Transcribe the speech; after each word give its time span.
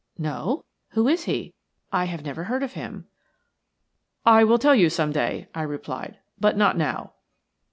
"No. 0.17 0.65
Who 0.93 1.07
is 1.07 1.25
he? 1.25 1.53
I 1.91 2.05
have 2.05 2.23
never 2.25 2.45
heard 2.45 2.63
of 2.63 2.73
him." 2.73 3.05
"I 4.25 4.43
will 4.43 4.57
tell 4.57 4.73
you 4.73 4.89
some 4.89 5.11
day," 5.11 5.47
I 5.53 5.61
replied, 5.61 6.17
"but 6.39 6.57
not 6.57 6.75
now." 6.75 7.13